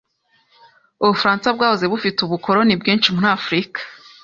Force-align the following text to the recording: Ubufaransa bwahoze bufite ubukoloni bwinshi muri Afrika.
Ubufaransa 1.03 1.47
bwahoze 1.55 1.85
bufite 1.93 2.19
ubukoloni 2.21 2.73
bwinshi 2.81 3.07
muri 3.15 3.27
Afrika. 3.37 3.79